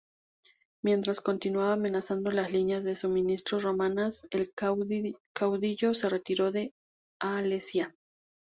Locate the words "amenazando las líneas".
1.73-2.83